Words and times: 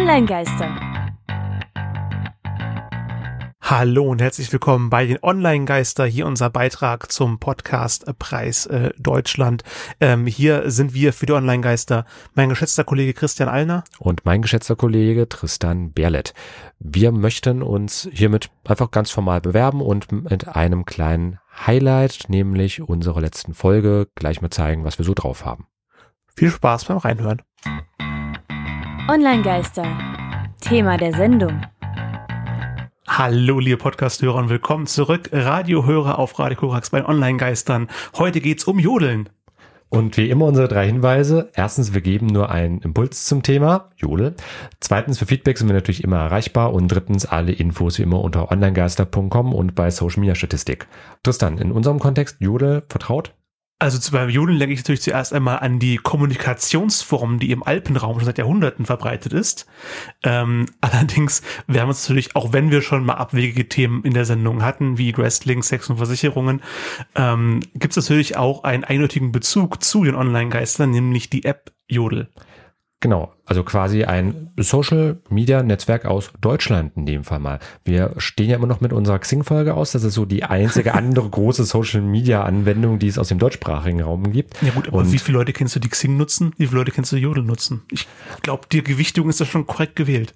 Online-Geister. 0.00 0.80
Hallo 3.60 4.04
und 4.08 4.22
herzlich 4.22 4.50
willkommen 4.50 4.88
bei 4.88 5.04
den 5.04 5.18
Online-Geister. 5.20 6.06
Hier 6.06 6.24
unser 6.24 6.48
Beitrag 6.48 7.12
zum 7.12 7.38
Podcast 7.38 8.06
Preis 8.18 8.64
äh, 8.64 8.92
Deutschland. 8.98 9.62
Ähm, 10.00 10.26
hier 10.26 10.70
sind 10.70 10.94
wir 10.94 11.12
für 11.12 11.26
die 11.26 11.34
Online-Geister 11.34 12.06
mein 12.34 12.48
geschätzter 12.48 12.82
Kollege 12.82 13.12
Christian 13.12 13.50
Allner. 13.50 13.84
Und 13.98 14.24
mein 14.24 14.40
geschätzter 14.40 14.74
Kollege 14.74 15.28
Tristan 15.28 15.92
Berlet. 15.92 16.32
Wir 16.78 17.12
möchten 17.12 17.62
uns 17.62 18.08
hiermit 18.10 18.50
einfach 18.66 18.90
ganz 18.90 19.10
formal 19.10 19.42
bewerben 19.42 19.82
und 19.82 20.10
mit 20.12 20.48
einem 20.48 20.86
kleinen 20.86 21.40
Highlight, 21.66 22.24
nämlich 22.28 22.80
unserer 22.80 23.20
letzten 23.20 23.52
Folge, 23.52 24.08
gleich 24.14 24.40
mal 24.40 24.48
zeigen, 24.48 24.82
was 24.84 24.96
wir 24.96 25.04
so 25.04 25.12
drauf 25.12 25.44
haben. 25.44 25.66
Viel 26.34 26.50
Spaß 26.50 26.86
beim 26.86 26.96
Reinhören. 26.96 27.42
Online-Geister. 29.10 29.84
Thema 30.60 30.96
der 30.96 31.12
Sendung. 31.12 31.62
Hallo, 33.08 33.58
liebe 33.58 33.76
Podcast-Hörer 33.76 34.36
und 34.36 34.50
willkommen 34.50 34.86
zurück. 34.86 35.30
Radiohörer 35.32 36.16
auf 36.16 36.38
Radio 36.38 36.56
Korax 36.56 36.90
bei 36.90 37.04
Online-Geistern. 37.04 37.88
Heute 38.16 38.40
geht's 38.40 38.62
um 38.62 38.78
Jodeln. 38.78 39.28
Und 39.88 40.16
wie 40.16 40.30
immer 40.30 40.44
unsere 40.44 40.68
drei 40.68 40.86
Hinweise. 40.86 41.50
Erstens, 41.54 41.92
wir 41.92 42.02
geben 42.02 42.28
nur 42.28 42.50
einen 42.50 42.82
Impuls 42.82 43.26
zum 43.26 43.42
Thema, 43.42 43.90
Jodel. 43.96 44.36
Zweitens, 44.78 45.18
für 45.18 45.26
Feedback 45.26 45.58
sind 45.58 45.66
wir 45.66 45.74
natürlich 45.74 46.04
immer 46.04 46.18
erreichbar. 46.18 46.72
Und 46.72 46.86
drittens, 46.86 47.26
alle 47.26 47.50
Infos 47.50 47.98
wie 47.98 48.04
immer 48.04 48.20
unter 48.20 48.52
onlinegeister.com 48.52 49.52
und 49.52 49.74
bei 49.74 49.90
Social 49.90 50.20
Media 50.20 50.36
Statistik. 50.36 50.86
Tristan, 51.24 51.58
in 51.58 51.72
unserem 51.72 51.98
Kontext, 51.98 52.36
Jodel 52.38 52.84
vertraut? 52.88 53.34
Also 53.82 53.98
zu, 53.98 54.12
beim 54.12 54.28
Jodeln 54.28 54.58
denke 54.58 54.74
ich 54.74 54.80
natürlich 54.80 55.00
zuerst 55.00 55.32
einmal 55.32 55.60
an 55.60 55.78
die 55.78 55.96
Kommunikationsform, 55.96 57.38
die 57.38 57.50
im 57.50 57.62
Alpenraum 57.62 58.18
schon 58.18 58.26
seit 58.26 58.36
Jahrhunderten 58.36 58.84
verbreitet 58.84 59.32
ist. 59.32 59.66
Ähm, 60.22 60.66
allerdings, 60.82 61.40
wir 61.66 61.80
haben 61.80 61.88
uns 61.88 62.06
natürlich, 62.06 62.36
auch 62.36 62.52
wenn 62.52 62.70
wir 62.70 62.82
schon 62.82 63.06
mal 63.06 63.14
abwegige 63.14 63.70
Themen 63.70 64.04
in 64.04 64.12
der 64.12 64.26
Sendung 64.26 64.62
hatten, 64.62 64.98
wie 64.98 65.16
Wrestling, 65.16 65.62
Sex 65.62 65.88
und 65.88 65.96
Versicherungen, 65.96 66.60
ähm, 67.14 67.60
gibt 67.74 67.96
es 67.96 68.04
natürlich 68.04 68.36
auch 68.36 68.64
einen 68.64 68.84
eindeutigen 68.84 69.32
Bezug 69.32 69.82
zu 69.82 70.04
den 70.04 70.14
Online-Geistern, 70.14 70.90
nämlich 70.90 71.30
die 71.30 71.46
App 71.46 71.72
Jodel. 71.88 72.28
Genau, 73.02 73.32
also 73.46 73.64
quasi 73.64 74.04
ein 74.04 74.50
Social 74.58 75.20
Media 75.30 75.62
Netzwerk 75.62 76.04
aus 76.04 76.30
Deutschland 76.42 76.92
in 76.96 77.06
dem 77.06 77.24
Fall 77.24 77.38
mal. 77.38 77.58
Wir 77.82 78.12
stehen 78.18 78.50
ja 78.50 78.56
immer 78.56 78.66
noch 78.66 78.82
mit 78.82 78.92
unserer 78.92 79.18
Xing-Folge 79.18 79.72
aus. 79.72 79.92
Das 79.92 80.04
ist 80.04 80.12
so 80.12 80.26
die 80.26 80.44
einzige 80.44 80.92
andere 81.00 81.30
große 81.30 81.64
Social 81.64 82.02
Media 82.02 82.44
Anwendung, 82.44 82.98
die 82.98 83.08
es 83.08 83.18
aus 83.18 83.28
dem 83.28 83.38
deutschsprachigen 83.38 84.02
Raum 84.02 84.32
gibt. 84.32 84.62
Ja 84.62 84.72
gut, 84.72 84.88
aber 84.88 84.98
Und 84.98 85.12
wie 85.12 85.18
viele 85.18 85.38
Leute 85.38 85.54
kennst 85.54 85.74
du, 85.76 85.80
die 85.80 85.88
Xing 85.88 86.18
nutzen? 86.18 86.52
Wie 86.58 86.66
viele 86.66 86.78
Leute 86.80 86.92
kennst 86.92 87.10
du, 87.12 87.16
die 87.16 87.22
Jodel 87.22 87.42
nutzen? 87.42 87.82
Ich 87.90 88.06
glaube, 88.42 88.66
die 88.70 88.84
Gewichtung 88.84 89.30
ist 89.30 89.40
da 89.40 89.46
schon 89.46 89.66
korrekt 89.66 89.96
gewählt. 89.96 90.34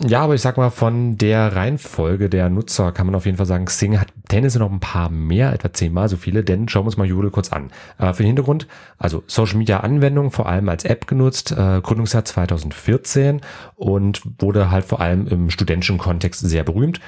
Ja, 0.00 0.22
aber 0.22 0.34
ich 0.34 0.40
sag 0.40 0.56
mal, 0.56 0.70
von 0.70 1.18
der 1.18 1.54
Reihenfolge 1.54 2.28
der 2.28 2.50
Nutzer 2.50 2.90
kann 2.90 3.06
man 3.06 3.14
auf 3.14 3.26
jeden 3.26 3.36
Fall 3.36 3.46
sagen, 3.46 3.66
Xing 3.66 4.00
hat 4.00 4.08
tendenziell 4.28 4.60
noch 4.60 4.72
ein 4.72 4.80
paar 4.80 5.08
mehr, 5.08 5.52
etwa 5.52 5.72
zehnmal 5.72 6.08
so 6.08 6.16
viele, 6.16 6.42
denn 6.42 6.68
schauen 6.68 6.82
wir 6.82 6.86
uns 6.86 6.96
mal 6.96 7.06
Jodel 7.06 7.30
kurz 7.30 7.52
an. 7.52 7.70
Äh, 7.98 8.12
für 8.12 8.24
den 8.24 8.28
Hintergrund, 8.28 8.66
also 8.98 9.22
Social 9.28 9.56
Media 9.56 9.80
Anwendung 9.80 10.32
vor 10.32 10.48
allem 10.48 10.68
als 10.68 10.84
App 10.84 11.06
genutzt, 11.06 11.52
äh, 11.52 11.80
Gründungsjahr 11.80 12.24
2014 12.24 13.40
und 13.76 14.22
wurde 14.40 14.72
halt 14.72 14.84
vor 14.84 15.00
allem 15.00 15.28
im 15.28 15.48
studentischen 15.50 15.98
Kontext 15.98 16.40
sehr 16.40 16.64
berühmt 16.64 17.00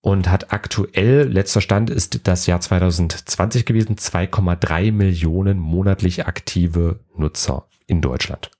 und 0.00 0.30
hat 0.30 0.54
aktuell, 0.54 1.28
letzter 1.28 1.60
Stand 1.60 1.90
ist 1.90 2.26
das 2.26 2.46
Jahr 2.46 2.60
2020 2.60 3.66
gewesen, 3.66 3.96
2,3 3.96 4.90
Millionen 4.90 5.58
monatlich 5.58 6.26
aktive 6.26 7.00
Nutzer 7.14 7.66
in 7.86 8.00
Deutschland. 8.00 8.50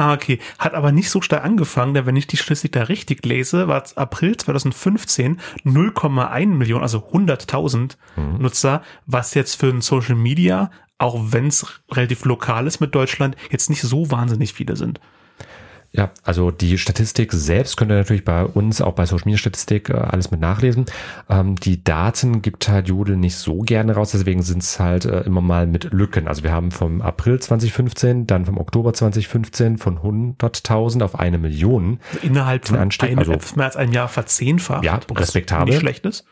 Ah, 0.00 0.14
okay. 0.14 0.38
Hat 0.58 0.72
aber 0.72 0.92
nicht 0.92 1.10
so 1.10 1.20
stark 1.20 1.44
angefangen, 1.44 1.92
denn 1.92 2.06
wenn 2.06 2.16
ich 2.16 2.26
die 2.26 2.38
Statistik 2.38 2.72
da 2.72 2.84
richtig 2.84 3.26
lese, 3.26 3.68
war 3.68 3.82
es 3.82 3.98
April 3.98 4.34
2015 4.34 5.38
0,1 5.66 6.46
Millionen, 6.46 6.82
also 6.82 7.00
100.000 7.12 7.96
mhm. 8.16 8.38
Nutzer, 8.38 8.82
was 9.04 9.34
jetzt 9.34 9.56
für 9.56 9.66
ein 9.66 9.82
Social 9.82 10.14
Media, 10.14 10.70
auch 10.96 11.20
wenn 11.32 11.48
es 11.48 11.82
relativ 11.92 12.24
lokal 12.24 12.66
ist 12.66 12.80
mit 12.80 12.94
Deutschland, 12.94 13.36
jetzt 13.50 13.68
nicht 13.68 13.82
so 13.82 14.10
wahnsinnig 14.10 14.54
viele 14.54 14.74
sind. 14.74 15.00
Ja, 15.92 16.10
also 16.22 16.52
die 16.52 16.78
Statistik 16.78 17.32
selbst 17.32 17.76
könnt 17.76 17.90
ihr 17.90 17.96
natürlich 17.96 18.24
bei 18.24 18.44
uns, 18.44 18.80
auch 18.80 18.92
bei 18.92 19.06
Social 19.06 19.24
Media 19.24 19.38
Statistik, 19.38 19.90
äh, 19.90 19.94
alles 19.94 20.30
mit 20.30 20.40
nachlesen. 20.40 20.86
Ähm, 21.28 21.56
die 21.56 21.82
Daten 21.82 22.42
gibt 22.42 22.68
halt 22.68 22.86
Jodel 22.88 23.16
nicht 23.16 23.34
so 23.34 23.58
gerne 23.58 23.94
raus, 23.94 24.12
deswegen 24.12 24.42
sind 24.42 24.62
es 24.62 24.78
halt 24.78 25.04
äh, 25.04 25.22
immer 25.22 25.40
mal 25.40 25.66
mit 25.66 25.92
Lücken. 25.92 26.28
Also 26.28 26.44
wir 26.44 26.52
haben 26.52 26.70
vom 26.70 27.02
April 27.02 27.40
2015, 27.40 28.28
dann 28.28 28.46
vom 28.46 28.58
Oktober 28.58 28.94
2015 28.94 29.78
von 29.78 29.98
100.000 29.98 31.02
auf 31.02 31.18
eine 31.18 31.38
Million. 31.38 31.98
Innerhalb 32.22 32.68
von 32.68 32.78
Anstieg, 32.78 33.10
eine, 33.10 33.18
also, 33.18 33.36
mehr 33.56 33.66
als 33.66 33.76
einem 33.76 33.92
Jahr 33.92 34.08
verzehnfacht. 34.08 34.84
Ja, 34.84 35.00
respektabel. 35.12 35.74
Nicht 35.74 35.80
schlecht 35.80 36.06
ist. 36.06 36.24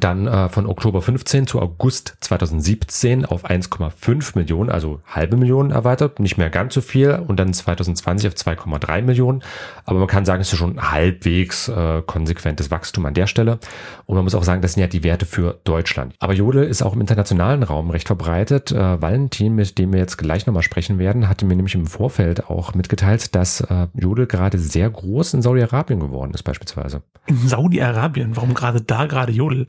Dann 0.00 0.26
äh, 0.26 0.48
von 0.48 0.66
Oktober 0.66 1.02
15 1.02 1.46
zu 1.46 1.60
August 1.60 2.16
2017 2.20 3.24
auf 3.24 3.44
1,5 3.44 4.36
Millionen, 4.36 4.70
also 4.70 5.00
halbe 5.06 5.36
Million 5.36 5.70
erweitert, 5.70 6.18
nicht 6.18 6.36
mehr 6.36 6.50
ganz 6.50 6.74
so 6.74 6.80
viel. 6.80 7.22
Und 7.26 7.38
dann 7.38 7.52
2020 7.52 8.28
auf 8.28 8.34
2,3 8.34 9.02
Millionen. 9.02 9.42
Aber 9.84 10.00
man 10.00 10.08
kann 10.08 10.24
sagen, 10.24 10.40
es 10.40 10.52
ist 10.52 10.58
schon 10.58 10.90
halbwegs 10.90 11.68
äh, 11.68 12.02
konsequentes 12.04 12.70
Wachstum 12.70 13.06
an 13.06 13.14
der 13.14 13.28
Stelle. 13.28 13.58
Und 14.06 14.16
man 14.16 14.24
muss 14.24 14.34
auch 14.34 14.42
sagen, 14.42 14.62
das 14.62 14.72
sind 14.72 14.80
ja 14.80 14.88
die 14.88 15.04
Werte 15.04 15.26
für 15.26 15.60
Deutschland. 15.64 16.14
Aber 16.18 16.32
Jodel 16.32 16.64
ist 16.64 16.82
auch 16.82 16.94
im 16.94 17.00
internationalen 17.00 17.62
Raum 17.62 17.90
recht 17.90 18.08
verbreitet. 18.08 18.72
Äh, 18.72 19.00
Valentin, 19.00 19.54
mit 19.54 19.78
dem 19.78 19.92
wir 19.92 20.00
jetzt 20.00 20.18
gleich 20.18 20.46
nochmal 20.46 20.62
sprechen 20.64 20.98
werden, 20.98 21.28
hatte 21.28 21.46
mir 21.46 21.54
nämlich 21.54 21.74
im 21.74 21.86
Vorfeld 21.86 22.50
auch 22.50 22.74
mitgeteilt, 22.74 23.34
dass 23.34 23.60
äh, 23.60 23.86
Jodel 23.94 24.26
gerade 24.26 24.58
sehr 24.58 24.90
groß 24.90 25.34
in 25.34 25.42
Saudi-Arabien 25.42 26.00
geworden 26.00 26.32
ist 26.34 26.42
beispielsweise. 26.42 27.02
In 27.26 27.38
Saudi-Arabien? 27.38 28.36
Warum 28.36 28.54
gerade 28.54 28.82
da 28.82 29.06
gerade 29.06 29.32
Jodel? 29.32 29.66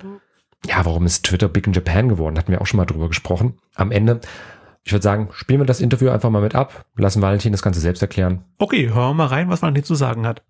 Ja, 0.67 0.85
warum 0.85 1.05
ist 1.05 1.25
Twitter 1.25 1.49
Big 1.49 1.67
in 1.67 1.73
Japan 1.73 2.09
geworden? 2.09 2.37
Hatten 2.37 2.51
wir 2.51 2.61
auch 2.61 2.67
schon 2.67 2.77
mal 2.77 2.85
drüber 2.85 3.07
gesprochen. 3.07 3.57
Am 3.75 3.91
Ende, 3.91 4.21
ich 4.83 4.91
würde 4.91 5.03
sagen, 5.03 5.29
spielen 5.33 5.59
wir 5.59 5.65
das 5.65 5.81
Interview 5.81 6.09
einfach 6.09 6.29
mal 6.29 6.41
mit 6.41 6.55
ab, 6.55 6.85
lassen 6.95 7.21
Valentin 7.21 7.51
das 7.51 7.61
Ganze 7.61 7.79
selbst 7.79 8.01
erklären. 8.01 8.43
Okay, 8.57 8.89
hören 8.89 9.09
wir 9.09 9.13
mal 9.13 9.27
rein, 9.27 9.49
was 9.49 9.61
Valentin 9.61 9.83
zu 9.83 9.95
sagen 9.95 10.25
hat. 10.25 10.43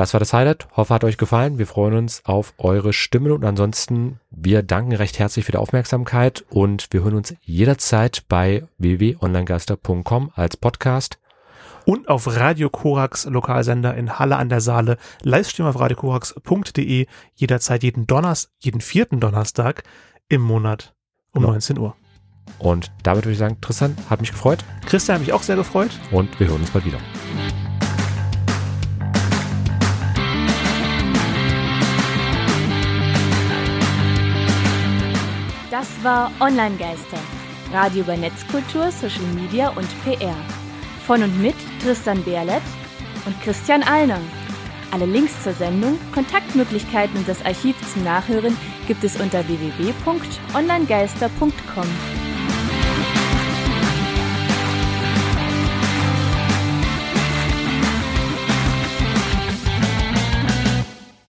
Das 0.00 0.14
war 0.14 0.18
das 0.18 0.32
Highlight. 0.32 0.66
Hoffe, 0.76 0.94
hat 0.94 1.04
euch 1.04 1.18
gefallen. 1.18 1.58
Wir 1.58 1.66
freuen 1.66 1.92
uns 1.92 2.24
auf 2.24 2.54
eure 2.56 2.94
Stimmen 2.94 3.32
und 3.32 3.44
ansonsten, 3.44 4.18
wir 4.30 4.62
danken 4.62 4.92
recht 4.92 5.18
herzlich 5.18 5.44
für 5.44 5.52
die 5.52 5.58
Aufmerksamkeit 5.58 6.42
und 6.48 6.88
wir 6.90 7.02
hören 7.02 7.16
uns 7.16 7.34
jederzeit 7.42 8.22
bei 8.26 8.64
www.onlinegeister.com 8.78 10.30
als 10.34 10.56
Podcast 10.56 11.19
und 11.90 12.08
auf 12.08 12.28
Radio 12.36 12.70
Korax 12.70 13.24
Lokalsender 13.24 13.96
in 13.96 14.16
Halle 14.16 14.36
an 14.36 14.48
der 14.48 14.60
Saale. 14.60 14.96
Livestream 15.24 15.66
auf 15.66 15.80
radiokorax.de 15.80 17.06
jederzeit 17.34 17.82
jeden 17.82 18.06
Donnerstag, 18.06 18.52
jeden 18.60 18.80
vierten 18.80 19.18
Donnerstag 19.18 19.82
im 20.28 20.40
Monat 20.40 20.94
um 21.32 21.42
ja. 21.42 21.50
19 21.50 21.78
Uhr. 21.78 21.96
Und 22.60 22.92
damit 23.02 23.24
würde 23.24 23.32
ich 23.32 23.38
sagen, 23.38 23.60
Tristan, 23.60 23.96
hat 24.08 24.20
mich 24.20 24.30
gefreut. 24.30 24.64
Christian 24.86 25.16
hat 25.16 25.22
mich 25.22 25.32
auch 25.32 25.42
sehr 25.42 25.56
gefreut. 25.56 25.90
Und 26.12 26.38
wir 26.38 26.46
hören 26.46 26.60
uns 26.60 26.70
bald 26.70 26.84
wieder. 26.84 26.98
Das 35.72 35.88
war 36.04 36.30
Online 36.38 36.76
Geister. 36.76 37.18
Radio 37.72 38.04
über 38.04 38.16
Netzkultur, 38.16 38.92
Social 38.92 39.26
Media 39.34 39.70
und 39.70 39.88
PR. 40.04 40.36
Von 41.10 41.24
und 41.24 41.42
mit 41.42 41.56
Tristan 41.82 42.22
Berlet 42.22 42.62
und 43.26 43.34
Christian 43.42 43.82
Allner. 43.82 44.20
Alle 44.92 45.06
Links 45.06 45.42
zur 45.42 45.54
Sendung, 45.54 45.98
Kontaktmöglichkeiten 46.14 47.16
und 47.16 47.26
das 47.26 47.44
Archiv 47.44 47.74
zum 47.92 48.04
Nachhören 48.04 48.56
gibt 48.86 49.02
es 49.02 49.20
unter 49.20 49.44
www.onlinegeister.com. 49.48 52.19